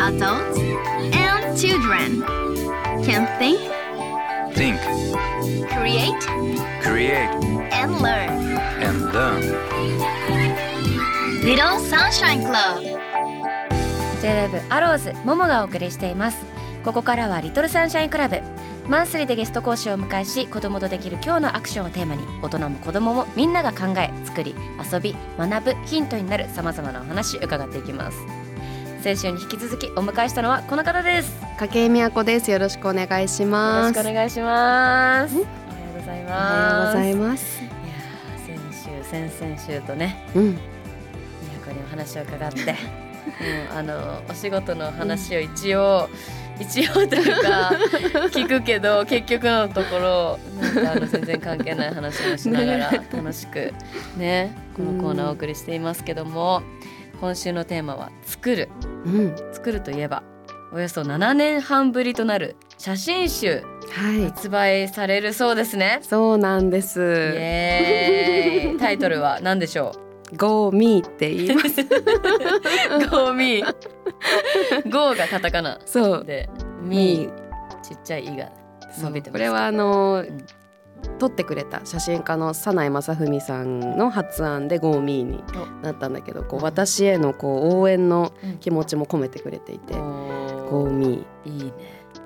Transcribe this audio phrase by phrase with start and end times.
[0.00, 0.58] Adults
[1.14, 2.22] and children
[3.02, 3.58] can think,
[4.54, 4.78] Think,
[5.72, 6.20] create,
[6.82, 7.30] create,
[7.72, 8.28] and learn.
[8.82, 9.40] and learn.
[11.42, 12.82] Little Sunshine Club.
[14.20, 18.40] J-WAVE アローズモモがお送りしていますここからはリトルサンシャインクラブ。
[18.88, 24.54] マンスリーでゲスト講師をお迎えし子供とできる今日のアクションをテーマに大人も子供もみんなが考え作り
[24.90, 28.16] 遊び学ぶヒントになるさまざまなお話伺っていきます。
[29.02, 31.30] 先週に引き続きお迎えしたのはこの方です。
[31.42, 32.50] よ筧美和子です。
[32.50, 33.92] よろしくお願いしろます。
[33.92, 35.34] しくお願いします。
[35.34, 35.48] おはよ
[35.94, 37.60] うございおはようごますざいます。
[37.60, 38.56] いやー
[39.10, 40.58] 先週先々週とねうん、宮
[41.62, 42.74] 古にお話を伺って も
[43.74, 46.08] うあのお仕事の話を一応、
[46.60, 47.70] 一応というか
[48.32, 53.72] 聞くけど 結局のところなんかあの全然関係ない話もしながら楽しく
[54.16, 56.62] ねこのコーナーをお送りしていますけども
[57.20, 58.68] 今週のテーマは「作る
[59.04, 60.22] うん、」作るといえば
[60.72, 64.24] およそ7年半ぶりとなる写真集はい。
[64.26, 66.00] 発売されるそうですね。
[66.02, 66.98] そうなんでイす。
[68.78, 69.92] タイトルは何でしょ
[70.32, 70.36] う？
[70.36, 71.68] ゴーミーって言います。
[73.10, 73.74] ゴーミー。
[74.90, 76.24] ゴーがカタカナそう。
[76.24, 76.48] で、
[76.82, 77.48] ミー
[77.82, 78.50] ちっちゃいイが
[79.00, 79.38] 伸びてます。
[79.38, 80.26] これはあの、ん
[81.18, 85.44] 撮ってくれた写真家の早苗正文さんの発案でゴーミーに
[85.82, 90.00] なったんだけど、こう私へのこう応援の気持ちも込めてくれていて、ゴ
[90.70, 91.50] ゴーミー。
[91.50, 91.72] いいね。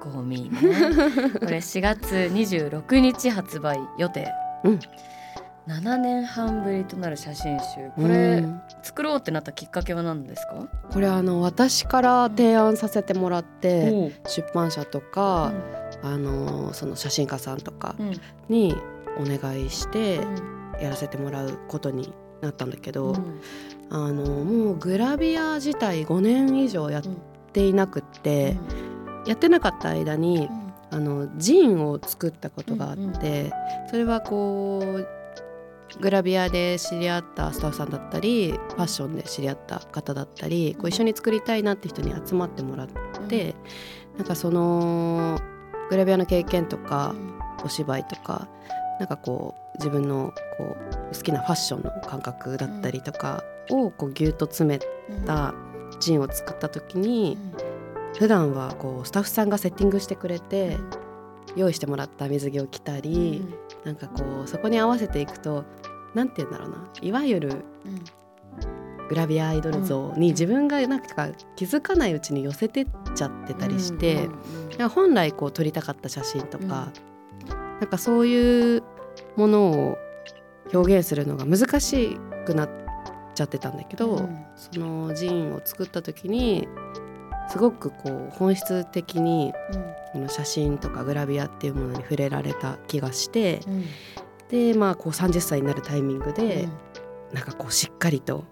[0.00, 1.30] ゴーミーね。
[1.40, 4.28] これ4月26日発売予定。
[4.64, 4.80] うん
[5.66, 7.64] 7年半ぶりとなる写真集。
[7.96, 10.68] こうれん作ろうってなったきっかけは何ですか？
[10.92, 14.12] これあの私から提案させてもらって、おう。
[14.26, 15.52] 出版社とか、
[16.02, 18.12] あのその写真家さんとかうん。
[18.48, 18.76] に
[19.18, 20.82] お願いしてうん。
[20.82, 22.12] やらせてもらうことに
[22.42, 23.40] なったんだけど、うん。
[23.88, 27.02] あのもうグラビア自体5年以上やっ
[27.52, 28.58] ていなくって、
[29.26, 30.50] やってなかった間に
[30.90, 33.50] あのジンを作ったことがあって、
[33.88, 35.08] それはこう
[36.00, 42.88] グラビアで知り合ったスタッフさんだったりファッションで知り合った方だったりこう一緒に作りたいなって人に集まってもらっ
[43.28, 43.54] て、
[44.16, 45.40] なんかその
[45.90, 47.14] グラビアの経験とか
[47.64, 48.48] お芝居とか
[48.98, 50.76] なんかこう自分のこ
[51.12, 54.80] う好きなファッションの感覚だったりとかをこうギュッと詰め
[55.26, 55.54] た
[56.00, 57.38] ジンを作った時に
[58.18, 60.76] 普段はこうスタッフさんがセッティングしてくれて
[61.56, 63.44] 用意してもらった水着を着たり
[63.84, 65.64] なんかこうそこに合わせていくと
[66.14, 66.88] 何て言うんだろうな。
[67.00, 67.64] いわゆる
[69.08, 74.28] グラビアアイドル像に自分がなんか気づかないうちに寄せてっちゃってたりして、
[74.78, 76.90] なんか本来こう撮りたかった写真とか、
[77.80, 78.82] なんかそういう
[79.36, 79.98] ものを
[80.72, 82.70] 表現するのが難しくなっ
[83.34, 86.66] ちゃってたんだけど、そのジーンを作った時に
[87.48, 89.52] すごくこう本質的に
[90.12, 93.60] この写真とかグラビアっていうものに触れられた気がして、
[94.48, 96.68] でまあこう30歳になるタイミングで、
[97.32, 98.44] なんかこうしっかりと、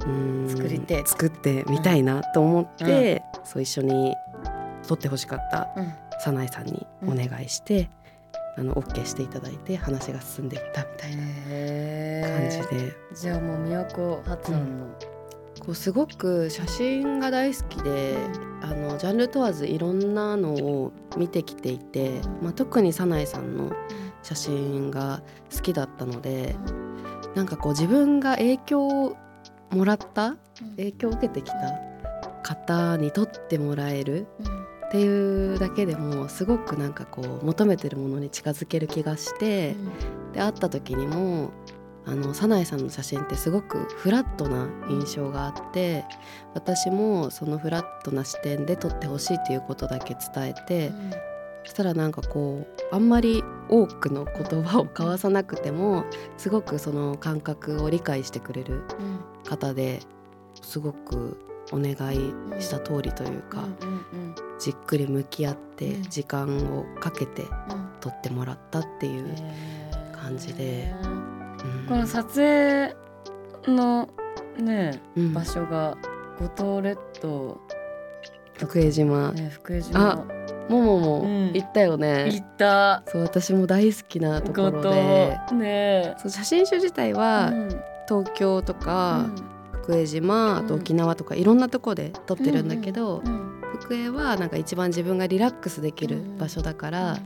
[0.00, 4.14] うーん作りてえ作ってみたいなと思って、そう一緒に
[4.86, 5.68] 撮ってほしかった
[6.20, 7.88] 早苗さんにお願いして、
[8.56, 11.22] あの OK していただいて話が進んでいったみたいな
[12.28, 14.86] 感じで、じゃあもう都発案の、
[15.64, 18.16] こうすごく写真が大好きで
[18.62, 23.70] あのジャンル問わずいろんなのを見てきていて、まあ、特に早苗さんの
[24.24, 25.22] 写真が
[25.54, 26.56] 好きだったので
[27.36, 29.16] なんかこう自分が影響を
[29.70, 30.34] もらった
[30.76, 31.56] 影響を受けてきた
[32.42, 34.26] 方に撮ってもらえる
[34.88, 39.76] っていうだけでもすごくなんかこう求めてるものに近づける気がして
[40.32, 41.52] で会った時にも
[42.04, 46.04] あの早苗さんの写真ってすごくフラットな印象があって
[46.54, 50.92] 私もそのフラットな視点で撮ってほしいということだけ伝えて、
[51.64, 56.04] そしたらなんかこうあんまり多くの言葉を交わさなくても
[56.36, 58.82] すごくその感覚を理解してくれる
[59.48, 60.00] 方で
[60.60, 61.38] すごく
[61.70, 63.64] お願いした通りというか、
[64.58, 67.44] じっくり向き合って時間をかけて
[68.00, 69.34] 撮ってもらったっていう、
[70.12, 70.92] 感じで。
[71.88, 72.94] この撮影
[73.72, 74.08] の
[74.58, 75.32] ねうん。
[75.32, 75.96] 場所が
[76.38, 77.60] 五島列島、
[78.58, 80.24] 福江島、ね、福江島。
[80.68, 81.20] ももも。
[81.22, 81.52] うん。
[81.52, 83.02] 行ったよね、行った。
[83.06, 85.38] そう私も大好きなとこ五ろで。
[85.48, 85.58] 島。
[85.58, 86.14] ね。
[86.18, 87.52] そう写真集自体は、
[88.08, 89.26] 東京とか、
[89.82, 93.22] 福江島あと沖縄とかいろんなとこで撮ってるんだけど、
[93.80, 97.18] 福江はなんか一番自分がリラックスできる場所だから、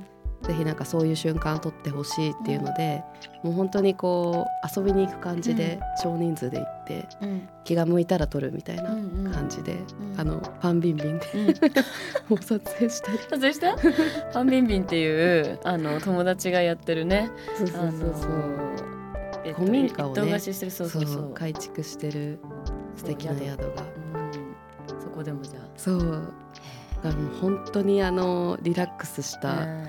[0.43, 3.03] ぜひなんかそういう瞬間撮ってほしいっていうので、
[3.43, 7.49] もう本当にこう遊びに行く感じで少人数で行ってうん。
[7.65, 9.33] 気が向いたら撮るみたいなうんうん。
[9.33, 10.21] 感じで、うん。
[10.21, 11.27] あのファンビンビンで
[12.31, 12.39] うん。
[12.43, 13.19] 撮影したり。
[13.19, 13.77] 撮影した？
[13.77, 17.31] ファンビンビンっていうあの友達がやってるね。
[17.57, 18.33] そうそうそうそう、
[19.45, 21.35] えっと古民家をねそうそうそう。
[21.35, 22.39] 改築してる
[22.95, 23.83] 素敵な宿が。
[24.15, 25.01] うん。
[25.01, 25.63] そこでもじゃあ。
[25.77, 26.33] そう。
[27.03, 29.87] だからもう本当にあのリラックスしたうん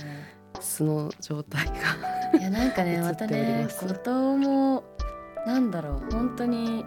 [0.60, 4.84] 素の状態がいやなんかね 映またね後藤も
[5.48, 6.12] なんだろう。
[6.12, 6.86] 本当に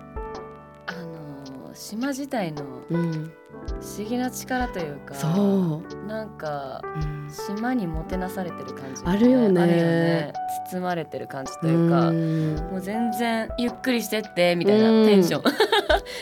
[0.87, 3.33] あの島自体のうん。
[3.67, 7.31] 不思議な力というかそう、なんかうん。
[7.31, 9.63] 島にもてなされてる感じ、あるよね。
[9.63, 10.33] あるよね。
[10.71, 12.57] 包まれてる感じというか、ん。
[12.71, 15.07] もう全然ゆっくりしてってみたいなうん。
[15.07, 15.43] テンション。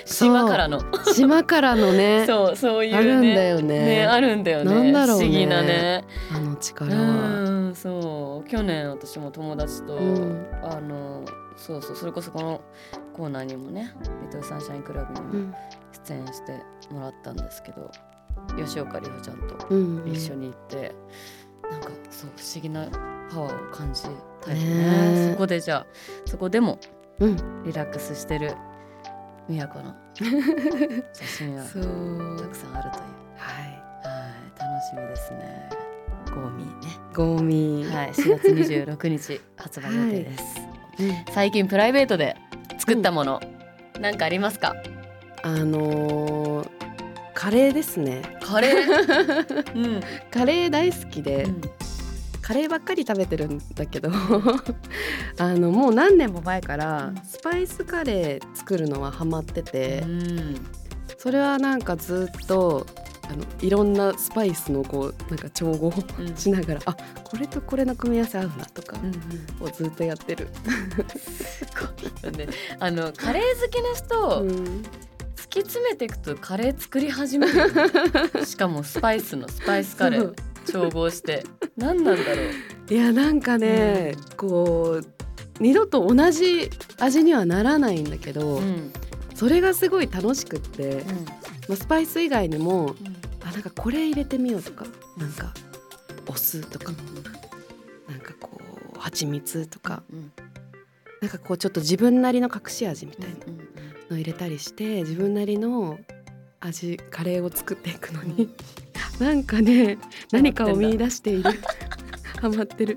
[0.05, 0.81] 島からの。
[1.15, 2.25] 島からのね。
[2.27, 2.99] そうそういうね。
[2.99, 3.87] あるんだよね。
[3.87, 4.75] ねあるんだよね。
[4.75, 5.25] なんだろうね。
[5.25, 6.05] 不思議なね
[6.58, 6.99] 力は。
[6.99, 8.49] うんそう。
[8.49, 10.49] 去年私も友達と、うん。
[10.62, 11.25] あの
[11.56, 12.60] そうそうそれこそこの
[13.14, 15.55] コーナーにもね「リトルサンシャインクラブ」にもうん。
[16.06, 16.62] 出演して
[16.93, 17.90] もらったんですけど、
[18.56, 20.94] 吉岡里帆ちゃんとうん一緒に行って、
[21.70, 22.87] なんかそう不思議な
[23.31, 24.04] パワーを感じ
[24.40, 24.66] たりね。
[24.66, 25.32] ねえ。
[25.32, 25.87] そこでじゃあ
[26.25, 26.78] そこでも
[27.20, 27.37] うん。
[27.64, 28.54] リラックスしてる
[29.49, 29.94] 宮子の
[31.12, 31.69] 写真がた
[32.49, 33.04] くさんあるという。
[33.37, 33.64] はい。
[33.64, 33.78] はい
[34.58, 35.69] 楽しみですね
[36.30, 36.98] ゴーミーね。
[37.14, 40.44] ゴミ、はい4月26日 発売予定です、
[41.00, 41.34] うん。
[41.34, 42.36] 最近プライベートで
[42.78, 43.40] 作ったもの、
[44.00, 44.75] なんかありますか？
[45.42, 46.69] あのー
[47.34, 48.22] カレーですね。
[48.42, 49.75] カレー？
[49.76, 51.60] うん、カレー大好きで、うん。
[52.42, 54.10] カレーばっかり食べてるんだけど
[55.38, 57.22] あのもう何年も前からうん。
[57.25, 60.66] スパイスカレー作るのはハマってて、うん。
[61.16, 62.86] それはなんかずっと
[63.30, 65.92] あのいろんなスパイスのこうなんか調合
[66.34, 70.48] しながら、あこれとこれの組み合わせ合うなとかうんをずっとやってる。
[71.16, 72.48] すごいよね。
[72.80, 74.82] あのカレー好きな人、うん。
[75.36, 77.72] 突き詰めていくとカレー作り始める
[78.44, 80.34] しかもスパイスのスパイスカレー
[80.70, 81.44] 調合して。
[81.76, 82.42] 何なんだろ
[82.90, 82.94] う。
[82.94, 85.06] いやなんかね、こう
[85.60, 88.92] 二度と同じ味にはならないんだけど、うん。
[89.34, 91.04] それがすごい楽しくって、
[91.69, 92.94] まあ、スパイス以外にも
[93.43, 94.87] あなんかこれ入れてみようとか
[95.17, 95.53] なんか
[96.26, 96.93] お酢とか
[98.09, 98.61] なんかこ
[98.97, 100.32] う蜂蜜とかうん
[101.20, 103.37] なんかこうちょっと自分なりの隠し味みたいな
[104.11, 105.99] の入れたりして自分なりの
[106.61, 108.53] 味カレーを作っていくのに、
[109.21, 109.99] なんかね
[110.32, 111.50] 何かを見出している。
[112.41, 112.97] ハマってる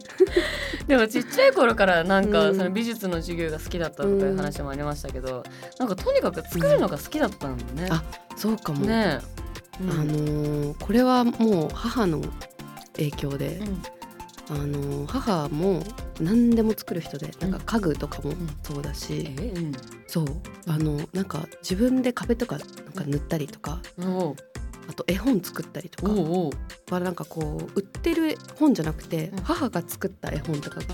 [0.88, 2.58] でもちっちゃい頃からなんかうん。
[2.58, 5.44] その美術の授業が好きだったとかいう話もありましたけど、
[5.80, 7.88] なんかとにかく作るのが好きだったんだね。
[7.92, 8.04] あ
[8.36, 12.22] そうかも、ねえ、あのーこれはもう母の
[12.94, 13.84] 影響でう、ん。
[14.50, 15.82] あのー母も
[16.20, 18.36] 何でも作る人でなんか家具とかもん。
[18.64, 19.34] そうだし、
[20.08, 20.26] そう。
[20.68, 23.80] あのなんか自分で壁とかなんか塗ったりとか
[24.90, 26.12] あと絵本作ったりとか。
[26.92, 29.40] はなんかこう売ってる本じゃなくて、うん。
[29.44, 30.86] 母が作った絵本とかが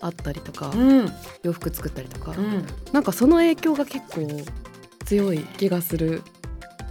[0.00, 1.12] あったりとか、うん。
[1.42, 2.66] 洋服作ったりとか、うん。
[2.92, 4.28] なんかその影響が結構
[5.06, 6.22] 強い気がする。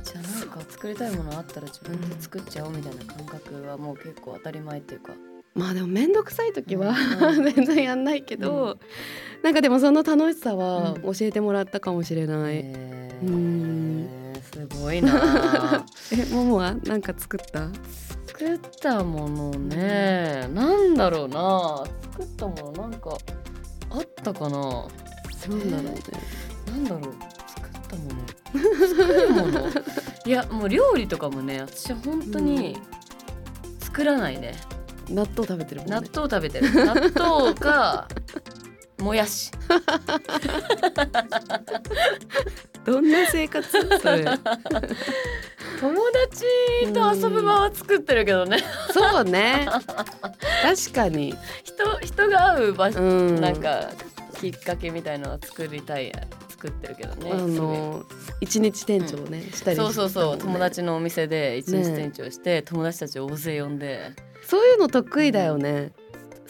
[0.04, 5.14] じゃあなんか作りたいものあったら自分で作っちゃおうみたいな感覚はもう結構当たり前っていうか。
[5.56, 6.90] まあでも面倒くさい時は、
[7.22, 7.44] うん。
[7.54, 8.80] 全然やんないけど、
[9.44, 11.02] なんかでもその楽しさはうん。
[11.02, 12.56] 教えてもらったかもしれない。
[12.58, 13.30] へうん。
[13.30, 13.49] ー
[14.70, 15.86] すごいな。
[16.12, 17.70] えももはなんか作った？
[18.28, 20.48] 作ったものね。
[20.54, 21.84] なんだろうな。
[22.14, 23.18] 作ったものなんか
[23.92, 24.58] あったかな。
[25.48, 25.94] なんだろうね。
[26.68, 27.02] なんだろう。
[27.48, 28.88] 作ったもの。
[28.88, 29.70] 作るもの？
[30.26, 32.78] いやもう料理とかもね私本当に
[33.80, 34.54] 作らないね、
[35.10, 35.96] 納豆食べてるもんね。
[35.96, 36.86] 納豆食べてる。
[36.86, 38.08] 納豆か
[39.00, 39.50] もやし
[42.90, 43.70] どんな生活？
[43.70, 43.78] そ
[44.10, 44.26] れ。
[45.80, 46.46] 友達
[46.94, 48.58] と遊ぶ場は作ってるけどね
[48.92, 49.68] そうね。
[50.64, 51.36] 確かに。
[51.64, 53.42] 人人が会う場所、うん。
[53.42, 53.90] なんか
[54.40, 56.12] きっかけみたいのは作りたい
[56.50, 58.04] 作ってるけどねあの
[58.42, 64.12] 一日店長ね、したりそうそうそう、友達のお店で一日ね店長して、友達たちを大勢呼んで
[64.46, 65.92] そういうの得意だよね。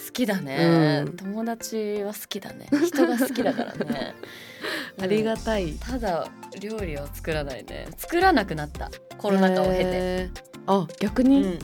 [0.03, 4.15] 好きだね、うん友達は好きだね人が好きだからね
[5.01, 5.74] ありうんがたい。
[5.74, 6.27] ただ
[6.60, 7.88] 料理は作らないね。
[7.98, 8.91] 作らなくなった。
[9.18, 10.50] コロナ禍を経て、へー。
[10.68, 11.60] あ逆に、うん、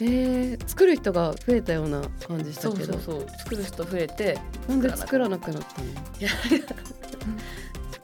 [0.00, 2.94] えー、作る人が増えたような感じしたけど。
[2.94, 5.82] そうそう作る人増えてなんで作らなくなった。
[5.82, 5.88] の？
[5.88, 6.30] いや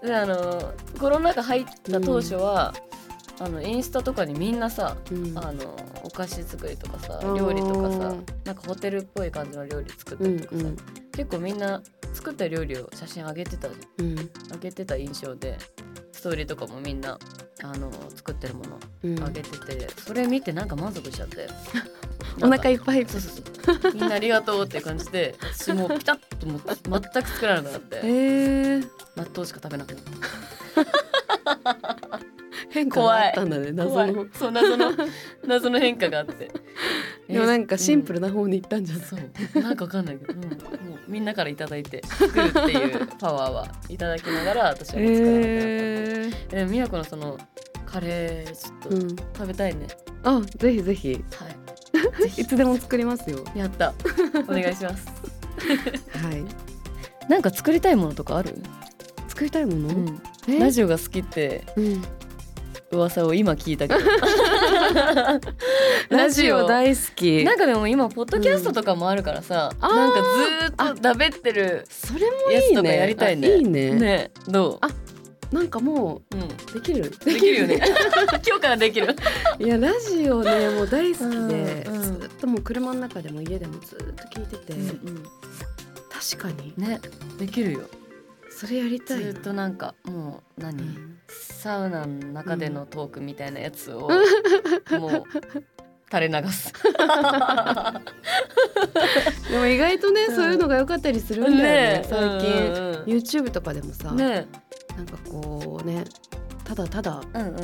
[0.02, 2.74] であのコロナ禍入った当初は、
[3.38, 5.38] あのインスタとかにみんなさうん。
[5.38, 10.76] あのお菓子作りとかさうん料理とかさなんかホテルっぽい感じの料理作ったりとかさ、うんうん。
[11.12, 11.80] 結構みんな
[12.12, 14.16] 作った料理を写真上げてたうん。
[14.16, 15.58] 上げてた印象で
[16.12, 17.18] ストーリーとかもみんな
[17.62, 19.14] あの作ってるものうん。
[19.16, 21.48] 上げてて、それ見てなんか満足しちゃって。
[22.40, 23.06] お腹いっぱい。
[23.06, 23.44] そうそう
[23.82, 23.94] そう。
[23.94, 28.00] みんなありがとうって感じで私もうピタッともう全く作らなくなって。
[28.02, 30.12] えー、納豆しか食べなくなった。
[32.70, 34.26] 変化があったんだね謎の。
[34.32, 34.92] そう謎の
[35.46, 36.50] 謎の変化があって
[37.32, 39.62] でもなんかシンプル、ルな方に行ったんじゃない、そう。
[39.62, 47.38] なんかわかんないけど、うん、もうみんなからいただいて作るっていうパワーはいただきながら私はもう作らなくなった、えーでものその
[47.86, 49.86] カレーちょっとうん、食べたいね、
[50.22, 51.12] あぜひぜひ。
[51.12, 51.20] はい。
[52.40, 53.44] いつでも作りますよ。
[53.54, 53.92] やった。
[54.48, 55.06] お願いします。
[56.24, 56.44] はい。
[57.28, 58.56] なんか作りたいものとかある、
[59.28, 62.02] 作りたいもの、うん、えラジオが好きってうん、
[62.92, 64.00] 噂を今聞いたけど。
[66.10, 67.44] ラジオ大好き。
[67.44, 73.48] なんかでも今ポッドキャストとかもあるからさ、あーなんかずーっとだべってるそれもやつとかいいねやりたいね。
[73.48, 73.90] あいいね。
[73.94, 74.78] ねどう？
[74.82, 74.88] あ
[75.54, 76.40] なんかもうん。
[76.40, 76.44] う
[76.74, 77.10] できる？
[77.24, 77.76] できるよね。
[78.46, 79.16] 今日からできる。
[79.58, 82.02] いやラジオねもう大好きで、うんうん。
[82.02, 84.04] ずっともう車の中でも家でもずっと
[84.38, 84.74] 聞いてて、
[86.36, 86.74] 確かに。
[86.76, 87.00] ね
[87.38, 87.80] できるよ。
[88.50, 89.24] それやりたいな。
[89.24, 91.18] ずーっとなんかもう何、うん
[91.62, 95.24] サウナの中でのトークみたいなやつを、もう
[96.10, 96.72] 垂れ流す。
[99.48, 100.34] でも意外とね、うん。
[100.34, 103.04] そういうのが良かったりするんだよねね最近、うんうんうん。
[103.04, 104.48] YouTube とかでもさ、ね
[104.96, 106.02] なんかこうね
[106.64, 107.54] ただただうんうん。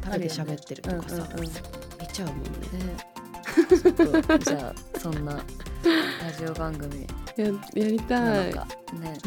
[0.00, 1.46] ただで喋ってるとかさ、うんうんうん。
[2.00, 2.48] 見ちゃうもんね。
[2.82, 5.38] ねじゃあそんな
[6.22, 7.06] ラジオ番組。
[7.36, 8.62] ややりなたいね。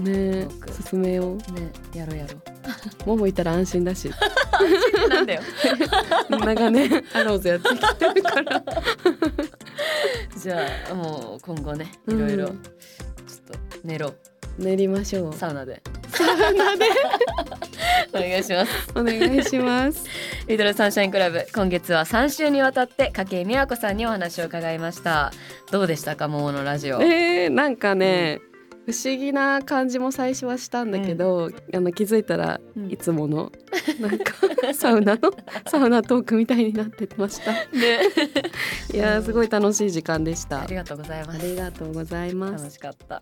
[0.02, 0.48] ね。
[0.60, 0.84] 僕。
[0.90, 1.38] 進めよう。
[1.38, 1.72] ね。
[1.94, 2.38] やろうやろ
[3.06, 4.10] ももいたら安心だし。
[4.10, 5.42] うなんだよ。
[6.30, 8.64] 長年アローズやってきてるから。
[10.38, 12.20] じゃあもう今後ねいうん。
[12.28, 14.14] ろいろちょっと寝ろ。
[14.58, 15.34] 練りましょう。
[15.34, 15.82] サウナで。
[16.10, 16.86] サウナで？
[18.14, 18.72] お願いします。
[18.96, 20.06] お願いします。
[20.48, 25.32] リトルサンシャインクラブ今月は3週にわたって筧美和子さんにお話を伺いました。
[25.72, 28.42] どうでしたか桃のラジオ、えー、なんかね、
[28.86, 32.92] 不思議な感じも最初はしたんだけど、あの気づいたらうん。
[32.92, 33.52] いつもの
[34.00, 34.34] なんか
[34.74, 35.32] サウナの
[35.68, 37.52] サウナトークみたいになってました。
[37.52, 38.00] ね。
[38.94, 40.62] いやーすごい楽しい時間でした。
[40.62, 41.40] ありがとうございます。
[41.40, 42.64] ありがとうございます。
[42.64, 43.20] 楽しかった